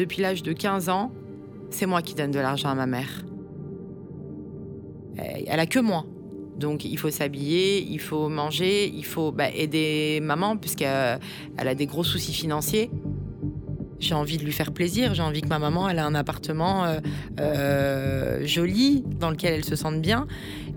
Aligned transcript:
depuis 0.00 0.22
l'âge 0.22 0.42
de 0.42 0.52
15 0.52 0.88
ans, 0.88 1.12
c'est 1.68 1.86
moi 1.86 2.00
qui 2.00 2.14
donne 2.14 2.30
de 2.30 2.40
l'argent 2.40 2.70
à 2.70 2.74
ma 2.74 2.86
mère. 2.86 3.22
Elle 5.16 5.60
a 5.60 5.66
que 5.66 5.78
moi. 5.78 6.06
Donc 6.56 6.84
il 6.84 6.98
faut 6.98 7.10
s'habiller, 7.10 7.82
il 7.82 8.00
faut 8.00 8.28
manger, 8.28 8.88
il 8.88 9.04
faut 9.04 9.32
bah, 9.32 9.50
aider 9.54 10.20
maman 10.22 10.56
puisqu'elle 10.56 11.18
a 11.56 11.74
des 11.74 11.86
gros 11.86 12.04
soucis 12.04 12.32
financiers. 12.32 12.90
J'ai 13.98 14.14
envie 14.14 14.38
de 14.38 14.44
lui 14.44 14.52
faire 14.52 14.72
plaisir, 14.72 15.14
j'ai 15.14 15.22
envie 15.22 15.42
que 15.42 15.48
ma 15.48 15.58
maman 15.58 15.88
elle 15.88 15.98
a 15.98 16.06
un 16.06 16.14
appartement 16.14 16.84
euh, 16.84 17.00
euh, 17.38 18.46
joli 18.46 19.04
dans 19.18 19.30
lequel 19.30 19.54
elle 19.54 19.64
se 19.64 19.76
sente 19.76 20.00
bien. 20.00 20.26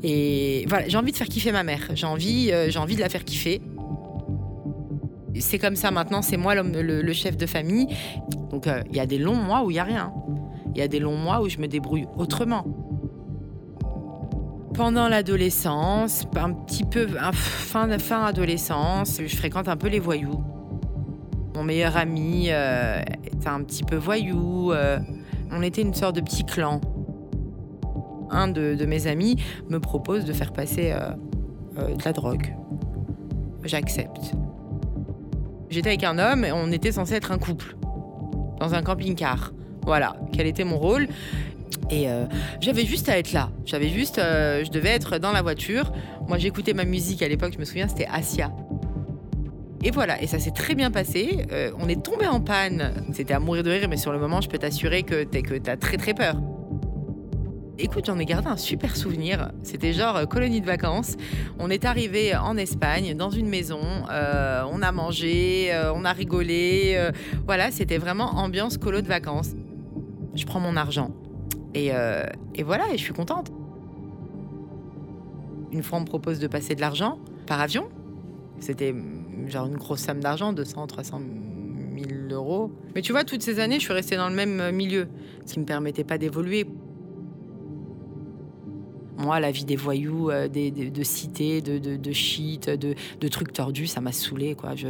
Et 0.03 0.65
voilà, 0.67 0.89
j'ai 0.89 0.97
envie 0.97 1.13
de 1.13 1.17
faire 1.17 1.27
kiffer 1.27 1.53
ma 1.53 1.63
mère, 1.63 1.89
j'ai 1.93 2.05
envie, 2.05 2.51
euh, 2.51 2.69
j'ai 2.69 2.79
envie 2.79 2.95
de 2.95 3.01
la 3.01 3.09
faire 3.09 3.23
kiffer. 3.23 3.61
C'est 5.39 5.59
comme 5.59 5.75
ça 5.75 5.91
maintenant, 5.91 6.21
c'est 6.21 6.37
moi 6.37 6.55
le, 6.55 7.01
le, 7.01 7.13
chef 7.13 7.37
de 7.37 7.45
famille. 7.45 7.87
Donc 8.51 8.67
il 8.89 8.95
y 8.95 8.99
a 8.99 9.05
des 9.05 9.17
longs 9.17 9.35
mois 9.35 9.63
où 9.63 9.71
il 9.71 9.75
n'y 9.75 9.79
a 9.79 9.83
rien. 9.83 10.13
Il 10.73 10.79
y 10.79 10.81
a 10.81 10.87
des 10.87 10.99
longs 10.99 11.17
mois 11.17 11.41
où 11.41 11.49
je 11.49 11.57
me 11.57 11.67
débrouille 11.67 12.07
autrement. 12.17 12.65
Pendant 14.73 15.07
l'adolescence, 15.07 16.25
un 16.35 16.51
petit 16.51 16.83
peu 16.83 17.07
fin, 17.33 17.97
fin 17.99 18.25
adolescence, 18.25 19.21
je 19.23 19.35
fréquente 19.35 19.67
un 19.67 19.77
peu 19.77 19.87
les 19.87 19.99
voyous. 19.99 20.43
Mon 21.55 21.63
meilleur 21.63 21.95
ami 21.95 22.47
euh, 22.49 22.99
était 23.23 23.47
un 23.47 23.61
petit 23.63 23.83
peu 23.83 23.95
voyou. 23.95 24.71
Euh, 24.71 24.97
on 25.51 25.61
était 25.61 25.83
une 25.83 25.93
sorte 25.93 26.15
de 26.15 26.21
petit 26.21 26.43
clan. 26.43 26.81
Un 28.31 28.47
de, 28.47 28.83
mes 28.85 29.05
amis 29.05 29.35
me 29.69 29.79
propose 29.79 30.25
de 30.25 30.33
faire 30.33 30.51
passer 30.51 30.91
euh, 30.91 31.93
de 31.93 32.03
la 32.03 32.13
drogue. 32.13 32.55
J'accepte. 33.63 34.33
J'étais 35.73 35.89
avec 35.89 36.03
un 36.03 36.19
homme 36.19 36.45
et 36.45 36.51
on 36.51 36.71
était 36.71 36.91
censé 36.91 37.15
être 37.15 37.31
un 37.31 37.39
couple 37.39 37.75
dans 38.59 38.75
un 38.75 38.83
camping-car. 38.83 39.51
Voilà, 39.81 40.15
quel 40.31 40.45
était 40.45 40.63
mon 40.63 40.77
rôle 40.77 41.07
et 41.89 42.07
euh, 42.07 42.25
j'avais 42.61 42.85
juste 42.85 43.09
à 43.09 43.17
être 43.17 43.33
là. 43.33 43.49
J'avais 43.65 43.89
juste, 43.89 44.19
euh, 44.19 44.63
je 44.63 44.69
devais 44.69 44.89
être 44.89 45.17
dans 45.17 45.31
la 45.31 45.41
voiture. 45.41 45.91
Moi, 46.27 46.37
j'écoutais 46.37 46.73
ma 46.73 46.85
musique 46.85 47.23
à 47.23 47.27
l'époque. 47.27 47.53
Je 47.53 47.59
me 47.59 47.65
souviens, 47.65 47.87
c'était 47.87 48.05
Asia. 48.05 48.51
Et 49.83 49.91
voilà, 49.91 50.21
et 50.21 50.27
ça 50.27 50.39
s'est 50.39 50.51
très 50.51 50.75
bien 50.75 50.91
passé. 50.91 51.45
Euh, 51.51 51.71
on 51.79 51.89
est 51.89 52.01
tombé 52.01 52.27
en 52.27 52.39
panne. 52.39 52.93
C'était 53.11 53.33
à 53.33 53.39
mourir 53.39 53.63
de 53.63 53.71
rire, 53.71 53.87
mais 53.89 53.97
sur 53.97 54.13
le 54.13 54.19
moment, 54.19 54.41
je 54.41 54.49
peux 54.49 54.59
t'assurer 54.59 55.03
que 55.03 55.23
tu 55.23 55.69
as 55.69 55.77
très 55.77 55.97
très 55.97 56.13
peur. 56.13 56.37
Écoute, 57.79 58.05
j'en 58.05 58.19
ai 58.19 58.25
gardé 58.25 58.47
un 58.47 58.57
super 58.57 58.95
souvenir. 58.95 59.51
C'était 59.63 59.93
genre 59.93 60.27
colonie 60.27 60.61
de 60.61 60.65
vacances. 60.65 61.15
On 61.59 61.69
est 61.69 61.85
arrivé 61.85 62.35
en 62.35 62.55
Espagne, 62.55 63.15
dans 63.15 63.31
une 63.31 63.47
maison. 63.47 63.81
on 64.09 64.81
a 64.81 64.91
mangé, 64.91 65.71
on 65.95 66.05
a 66.05 66.13
rigolé. 66.13 67.09
voilà, 67.45 67.71
c'était 67.71 67.97
vraiment 67.97 68.35
ambiance 68.35 68.77
colo 68.77 69.01
de 69.01 69.07
vacances. 69.07 69.55
Je 70.35 70.45
prends 70.45 70.59
mon 70.59 70.75
argent. 70.75 71.11
Euh, 71.75 72.25
et, 72.55 72.63
voilà, 72.63 72.85
et 72.91 72.97
je 72.97 73.03
suis 73.03 73.13
contente. 73.13 73.51
Une 75.71 75.83
fois, 75.83 75.97
on 75.97 76.01
me 76.01 76.05
propose 76.05 76.39
de 76.39 76.47
passer 76.47 76.75
de 76.75 76.81
l'argent 76.81 77.17
par 77.47 77.59
avion. 77.59 77.89
C'était 78.59 78.93
mm, 78.93 79.49
genre 79.49 79.67
une 79.67 79.77
grosse 79.77 80.01
somme 80.01 80.19
d'argent, 80.19 80.53
200, 80.53 80.87
300 80.87 81.21
000 81.97 82.09
euros. 82.31 82.71
Mais 82.95 83.01
tu 83.01 83.11
vois, 83.11 83.23
toutes 83.23 83.41
ces 83.41 83.59
années, 83.59 83.79
je 83.79 83.85
suis 83.85 83.93
restée 83.93 84.15
dans 84.15 84.29
le 84.29 84.35
même 84.35 84.59
euh, 84.59 84.71
milieu, 84.71 85.07
ce 85.45 85.53
qui 85.53 85.59
ne 85.59 85.63
me 85.63 85.67
permettait 85.67 86.03
pas 86.03 86.17
d'évoluer. 86.17 86.67
Moi, 89.17 89.39
la 89.39 89.51
vie 89.51 89.65
des 89.65 89.75
voyous, 89.75 90.29
euh, 90.29 90.47
de 90.47 91.03
cité, 91.03 91.61
de, 91.61 91.77
de, 91.77 91.95
de 91.95 92.11
shit, 92.11 92.69
de, 92.69 93.27
trucs 93.27 93.53
tordus, 93.53 93.87
ça 93.87 94.01
m'a 94.01 94.11
saoulé. 94.11 94.55
Quoi. 94.55 94.75
Je, 94.75 94.89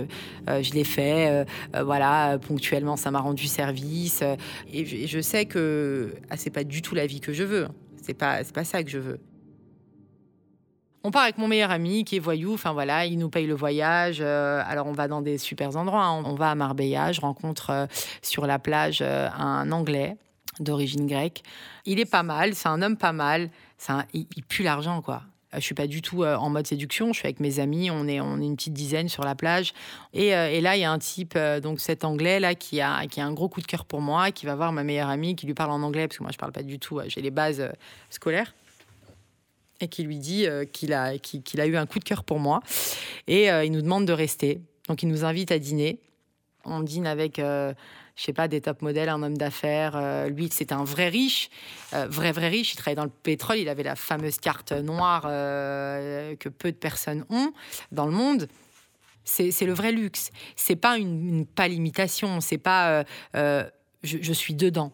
euh, 0.50 0.62
je 0.62 0.74
l'ai 0.74 0.84
fait, 0.84 1.46
euh, 1.76 1.84
voilà, 1.84 2.38
ponctuellement, 2.40 2.96
ça 2.96 3.12
m'a 3.12 3.20
rendu 3.20 3.48
service. 3.48 4.24
et, 4.72 5.08
je, 5.08 5.20
sais 5.20 5.46
que 5.46 6.14
ah, 6.30 6.38
c'est 6.38 6.50
pas 6.50 6.64
du 6.64 6.82
tout 6.82 6.96
la 6.96 7.06
vie 7.06 7.20
que 7.20 7.34
je 7.34 7.44
veux. 7.44 7.68
C'est 8.02 8.14
pas, 8.14 8.44
c'est 8.44 8.54
pas 8.54 8.64
ça 8.64 8.84
que 8.84 8.90
je 8.90 9.00
veux. 9.00 9.20
On 11.06 11.12
part 11.12 11.24
avec 11.24 11.38
mon 11.38 11.50
meilleur 11.50 11.72
ami 11.72 12.06
qui 12.06 12.16
est 12.16 12.20
voyou. 12.20 12.54
Enfin 12.54 12.72
voilà, 12.72 13.06
il 13.06 13.18
nous 13.18 13.30
paye 13.30 13.46
le 13.46 13.56
voyage. 13.56 14.22
alors 14.22 14.88
on 14.88 14.94
va 14.94 15.10
dans 15.10 15.22
des 15.22 15.38
super 15.38 15.76
endroits. 15.76 16.06
Hein. 16.06 16.24
On 16.26 16.36
va 16.36 16.52
à 16.52 16.56
Marbella. 16.56 17.12
Je 17.12 17.20
rencontre 17.20 17.88
sur 18.22 18.48
la 18.48 18.58
plage 18.58 19.02
un 19.02 19.72
Anglais 19.72 20.16
d'origine 20.60 21.08
grecque. 21.08 21.44
Il 21.86 22.00
est 22.00 22.06
pas 22.06 22.24
mal. 22.24 22.56
C'est 22.56 22.70
un 22.70 22.82
homme 22.82 22.98
pas 22.98 23.14
mal 23.14 23.50
il, 24.14 24.26
pue 24.48 24.64
l'argent, 24.64 25.02
quoi. 25.02 25.24
Euh, 25.54 25.58
je 25.58 25.62
suis 25.62 25.76
pas 25.76 25.88
du 25.88 26.02
tout 26.02 26.24
euh, 26.24 26.36
en 26.36 26.50
mode 26.50 26.68
séduction. 26.68 27.14
Je 27.14 27.20
suis 27.20 27.28
avec 27.28 27.40
mes 27.40 27.60
amis. 27.60 27.92
On 27.92 28.08
est, 28.08 28.20
on 28.20 28.40
est 28.40 28.46
une 28.46 28.56
petite 28.56 28.74
dizaine 28.74 29.10
sur 29.10 29.24
la 29.24 29.36
plage. 29.36 29.74
Et, 30.14 30.36
euh, 30.36 30.62
là, 30.62 30.76
il 30.76 30.82
y 30.82 30.86
a 30.86 30.92
un 30.92 31.00
type, 31.00 31.38
donc 31.62 31.80
cet 31.80 32.06
anglais 32.06 32.40
là, 32.40 32.56
qui 32.56 32.82
a, 32.82 33.06
qui 33.08 33.22
a 33.22 33.26
un 33.26 33.34
gros 33.34 33.50
coup 33.50 33.62
de 33.62 33.68
cœur 33.68 33.86
pour 33.86 34.02
moi, 34.02 34.32
qui 34.32 34.46
va 34.46 34.56
voir 34.56 34.72
ma 34.72 34.84
meilleure 34.84 35.10
amie, 35.10 35.36
qui 35.36 35.46
lui 35.46 35.54
parle 35.54 35.72
en 35.72 35.82
anglais 35.82 36.08
parce 36.08 36.18
que 36.18 36.24
moi, 36.24 36.32
je 36.32 36.38
parle 36.38 36.52
pas 36.52 36.64
du 36.64 36.80
tout. 36.80 37.02
J'ai 37.08 37.22
les 37.22 37.32
bases 37.32 37.64
scolaires 38.10 38.54
et 39.82 39.88
qui 39.88 40.04
lui 40.04 40.18
dit 40.18 40.46
qu'il 40.72 40.94
a, 40.94 41.18
qu'il 41.18 41.60
a 41.60 41.66
eu 41.66 41.76
un 41.76 41.86
coup 41.86 42.00
de 42.00 42.06
cœur 42.06 42.24
pour 42.24 42.40
moi. 42.40 42.62
Et 43.28 43.48
il 43.48 43.72
nous 43.72 43.82
demande 43.82 44.06
de 44.06 44.14
rester. 44.14 44.62
Donc, 44.88 45.04
il 45.04 45.10
nous 45.10 45.26
invite 45.26 45.52
à 45.52 45.60
dîner. 45.60 46.00
On 46.66 46.80
dîne 46.80 47.06
avec 47.06 47.42
je 48.16 48.24
sais 48.24 48.34
pas, 48.34 48.48
des 48.48 48.62
top 48.62 48.82
modèles, 48.82 49.10
un 49.10 49.24
homme 49.24 49.38
d'affaires. 49.38 49.94
Euh, 49.96 50.30
lui, 50.30 50.50
c'était 50.52 50.74
un 50.74 50.84
vrai 50.84 51.10
riche, 51.10 51.50
euh, 51.94 52.08
vrai, 52.08 52.32
vrai 52.32 52.50
riche. 52.50 52.74
Il 52.74 52.78
travaillait 52.78 52.96
dans 52.96 53.06
le 53.06 53.10
pétrole. 53.10 53.58
Il 53.58 53.70
avait 53.70 53.84
la 53.84 53.96
fameuse 53.96 54.38
carte 54.38 54.72
noire 54.72 55.24
euh, 55.26 56.36
que 56.36 56.50
peu 56.50 56.72
de 56.72 56.78
personnes 56.78 57.26
ont 57.30 57.54
dans 57.92 58.06
le 58.06 58.12
monde. 58.12 58.48
C'est 59.26 59.66
le 59.66 59.74
vrai 59.74 59.94
luxe. 59.94 60.32
C'est 60.56 60.76
pas 60.76 60.98
une, 60.98 61.28
une 61.28 61.46
pâle 61.46 61.72
imitation. 61.72 62.42
C'est 62.42 62.58
pas 62.58 63.06
je, 64.04 64.34
suis 64.34 64.54
dedans. 64.54 64.92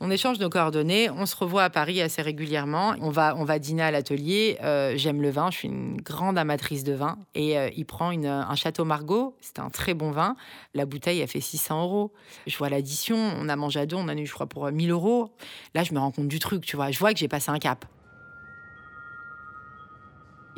On 0.00 0.12
échange 0.12 0.38
nos 0.38 0.48
coordonnées, 0.48 1.10
on 1.10 1.26
se 1.26 1.34
revoit 1.34 1.64
à 1.64 1.70
Paris 1.70 2.00
assez 2.00 2.22
régulièrement. 2.22 2.94
On 3.00 3.10
va, 3.10 3.34
on 3.36 3.44
va 3.44 3.58
dîner 3.58 3.82
à 3.82 3.90
l'atelier. 3.90 4.56
Euh, 4.62 4.92
j'aime 4.96 5.20
le 5.20 5.30
vin, 5.30 5.50
je 5.50 5.58
suis 5.58 5.68
une 5.68 6.00
grande 6.00 6.38
amatrice 6.38 6.84
de 6.84 6.92
vin. 6.92 7.18
Et 7.34 7.58
euh, 7.58 7.68
il 7.76 7.84
prend 7.84 8.10
un 8.10 8.54
Château 8.54 8.84
Margaux, 8.84 9.34
c'est 9.40 9.58
un 9.58 9.70
très 9.70 9.94
bon 9.94 10.12
vin. 10.12 10.36
La 10.72 10.86
bouteille 10.86 11.20
a 11.20 11.26
fait 11.26 11.40
600 11.40 11.82
euros. 11.82 12.12
Je 12.46 12.56
vois 12.56 12.68
l'addition, 12.68 13.16
on 13.16 13.48
a 13.48 13.56
mangé 13.56 13.80
à 13.80 13.86
deux, 13.86 13.96
on 13.96 14.06
a 14.06 14.14
eu, 14.14 14.24
je 14.24 14.32
crois, 14.32 14.46
pour 14.46 14.70
1000 14.70 14.88
euros. 14.92 15.30
Là, 15.74 15.82
je 15.82 15.92
me 15.92 15.98
rends 15.98 16.12
compte 16.12 16.28
du 16.28 16.38
truc, 16.38 16.64
tu 16.64 16.76
vois. 16.76 16.92
Je 16.92 16.98
vois 17.00 17.12
que 17.12 17.18
j'ai 17.18 17.28
passé 17.28 17.50
un 17.50 17.58
cap. 17.58 17.84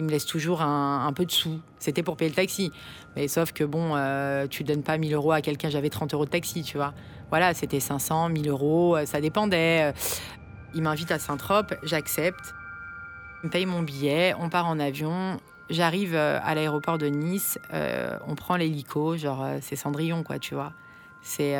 Il 0.00 0.04
me 0.04 0.10
laisse 0.10 0.24
toujours 0.24 0.62
un, 0.62 1.12
peu 1.12 1.26
de 1.26 1.30
sous. 1.30 1.60
C'était 1.78 2.02
pour 2.02 2.16
payer 2.16 2.30
le 2.30 2.34
taxi. 2.34 2.72
Mais 3.16 3.28
sauf 3.28 3.52
que 3.52 3.64
bon, 3.64 3.92
euh, 3.94 4.46
tu 4.46 4.64
donnes 4.64 4.82
pas 4.82 4.96
1000 4.96 5.12
euros 5.12 5.32
à 5.32 5.42
quelqu'un, 5.42 5.68
j'avais 5.68 5.90
30 5.90 6.14
euros 6.14 6.24
de 6.24 6.30
taxi, 6.30 6.62
tu 6.62 6.78
vois. 6.78 6.94
Voilà, 7.28 7.52
c'était 7.52 7.80
500, 7.80 8.30
1000 8.30 8.48
euros, 8.48 8.96
euh, 8.96 9.04
ça 9.04 9.20
dépendait. 9.20 9.92
Il 10.72 10.80
m'invite 10.80 11.10
à 11.10 11.18
Saint-Trope, 11.18 11.74
j'accepte. 11.82 12.54
Il 13.42 13.48
me 13.48 13.50
paye 13.50 13.66
mon 13.66 13.82
billet, 13.82 14.34
on 14.40 14.48
part 14.48 14.66
en 14.66 14.78
avion. 14.78 15.38
J'arrive 15.68 16.14
euh, 16.14 16.40
à 16.42 16.54
l'aéroport 16.54 16.96
de 16.96 17.08
Nice, 17.08 17.58
euh, 17.74 18.16
on 18.26 18.36
prend 18.36 18.56
l'hélico, 18.56 19.18
genre 19.18 19.46
c'est 19.60 19.76
Cendrillon, 19.76 20.22
quoi, 20.22 20.38
tu 20.38 20.54
vois. 20.54 20.72
C'est. 21.20 21.58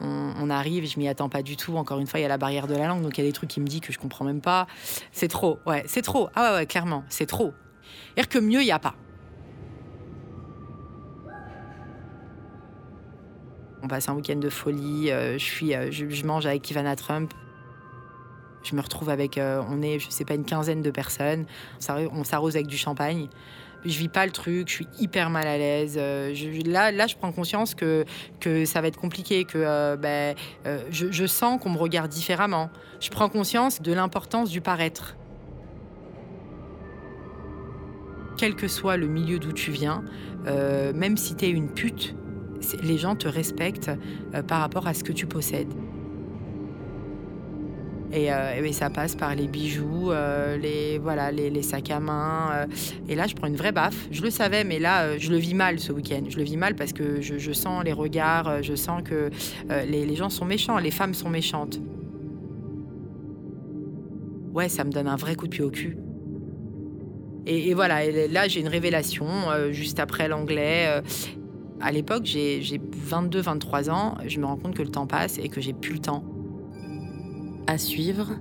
On, 0.00 0.50
arrive, 0.50 0.86
je 0.86 0.98
m'y 0.98 1.08
attends 1.08 1.28
pas 1.28 1.42
du 1.42 1.56
tout. 1.56 1.76
Encore 1.76 1.98
une 1.98 2.06
fois, 2.06 2.20
il 2.20 2.22
y 2.22 2.26
a 2.26 2.28
la 2.28 2.38
barrière 2.38 2.66
de 2.66 2.74
la 2.74 2.86
langue, 2.86 3.02
donc 3.02 3.18
il 3.18 3.24
y 3.24 3.24
a 3.24 3.28
des 3.28 3.32
trucs 3.32 3.50
qui 3.50 3.60
me 3.60 3.66
disent 3.66 3.80
que 3.80 3.92
je 3.92 3.98
comprends 3.98 4.24
même 4.24 4.40
pas. 4.40 4.66
C'est 5.12 5.28
trop, 5.28 5.58
ouais, 5.66 5.84
c'est 5.86 6.02
trop. 6.02 6.28
Ah 6.34 6.52
ouais, 6.52 6.58
ouais, 6.58 6.66
clairement, 6.66 7.04
c'est 7.08 7.26
trop. 7.26 7.52
cest 8.16 8.28
que 8.28 8.38
mieux, 8.38 8.60
il 8.60 8.66
n'y 8.66 8.72
a 8.72 8.78
pas. 8.78 8.94
On 13.82 13.88
passe 13.88 14.08
un 14.08 14.14
week-end 14.14 14.36
de 14.36 14.50
folie. 14.50 15.10
Euh, 15.10 15.38
je, 15.38 15.44
suis, 15.44 15.74
euh, 15.74 15.90
je, 15.90 16.26
mange 16.26 16.46
avec 16.46 16.70
Ivana 16.70 16.96
Trump. 16.96 17.32
Je 18.62 18.76
me 18.76 18.80
retrouve 18.82 19.08
avec, 19.08 19.38
euh, 19.38 19.62
on 19.70 19.80
est, 19.80 19.98
je 19.98 20.10
sais 20.10 20.24
pas, 20.24 20.34
une 20.34 20.44
quinzaine 20.44 20.82
de 20.82 20.90
personnes. 20.90 21.46
On 21.88 22.24
s'arrose 22.24 22.56
avec 22.56 22.66
du 22.66 22.76
champagne. 22.76 23.28
Je 23.84 23.98
vis 23.98 24.08
pas 24.08 24.26
le 24.26 24.32
truc, 24.32 24.68
je 24.68 24.74
suis 24.74 24.88
hyper 24.98 25.30
mal 25.30 25.46
à 25.46 25.56
l'aise. 25.56 25.96
là, 25.96 26.92
là, 26.92 27.06
je 27.06 27.16
prends 27.16 27.32
conscience 27.32 27.74
que, 27.74 28.04
que 28.38 28.64
ça 28.64 28.80
va 28.80 28.88
être 28.88 28.98
compliqué, 28.98 29.44
que 29.44 29.96
ben, 29.96 30.34
je, 30.90 31.10
je 31.10 31.26
sens 31.26 31.60
qu'on 31.60 31.70
me 31.70 31.78
regarde 31.78 32.10
différemment. 32.10 32.70
Je 33.00 33.08
prends 33.08 33.28
conscience 33.28 33.80
de 33.80 33.92
l'importance 33.92 34.50
du 34.50 34.60
paraître. 34.60 35.16
Quel 38.36 38.54
que 38.54 38.68
soit 38.68 38.96
le 38.96 39.06
milieu 39.06 39.38
d'où 39.38 39.52
tu 39.52 39.70
viens, 39.70 40.04
même 40.44 41.16
si 41.16 41.34
tu 41.34 41.46
es 41.46 41.50
une 41.50 41.72
pute, 41.72 42.14
les 42.82 42.98
gens 42.98 43.16
te 43.16 43.28
respectent 43.28 43.90
euh, 44.34 44.42
par 44.42 44.60
rapport 44.60 44.86
à 44.86 44.94
ce 44.94 45.04
que 45.04 45.12
tu 45.12 45.26
possèdes. 45.26 45.72
Et, 48.12 48.32
euh, 48.32 48.72
ça 48.72 48.90
passe 48.90 49.14
par 49.14 49.34
les 49.34 49.46
bijoux, 49.46 50.10
euh, 50.10 50.56
les, 50.56 50.98
voilà, 50.98 51.30
les, 51.30 51.62
sacs 51.62 51.90
à 51.90 52.00
main. 52.00 52.66
et 53.08 53.14
là, 53.14 53.26
je 53.26 53.34
prends 53.34 53.46
une 53.46 53.56
vraie 53.56 53.72
baffe. 53.72 54.08
Je 54.10 54.22
le 54.22 54.30
savais, 54.30 54.64
mais 54.64 54.78
là, 54.78 55.18
je 55.18 55.30
le 55.30 55.36
vis 55.36 55.54
mal 55.54 55.78
ce 55.78 55.92
week-end. 55.92 56.22
Je 56.28 56.36
le 56.36 56.42
vis 56.42 56.56
mal 56.56 56.74
parce 56.74 56.92
que 56.92 57.20
je, 57.20 57.52
sens 57.52 57.84
les 57.84 57.92
regards, 57.92 58.62
je 58.62 58.74
sens 58.74 59.02
que 59.02 59.30
les, 59.86 60.16
gens 60.16 60.30
sont 60.30 60.44
méchants, 60.44 60.78
les 60.78 60.90
femmes 60.90 61.14
sont 61.14 61.30
méchantes. 61.30 61.80
Ouais, 64.54 64.68
ça 64.68 64.84
me 64.84 64.90
donne 64.90 65.06
un 65.06 65.16
vrai 65.16 65.36
coup 65.36 65.46
de 65.46 65.52
pied 65.52 65.64
au 65.64 65.70
cul. 65.70 65.96
Et, 67.46 67.74
voilà, 67.74 68.00
là, 68.28 68.48
j'ai 68.48 68.60
une 68.60 68.68
révélation 68.68 69.26
juste 69.70 70.00
après 70.00 70.28
l'anglais. 70.28 71.02
À 71.80 71.92
l'époque, 71.92 72.22
j'ai 72.24 72.60
22-23 72.60 73.90
ans, 73.90 74.16
je 74.26 74.38
me 74.38 74.46
rends 74.46 74.56
compte 74.56 74.74
que 74.74 74.82
le 74.82 74.90
temps 74.90 75.06
passe 75.06 75.38
et 75.38 75.48
que 75.48 75.60
j'ai 75.60 75.72
plus 75.72 75.94
le 75.94 76.00
temps. 76.00 76.24
À 77.70 77.78
suivre. 77.78 78.36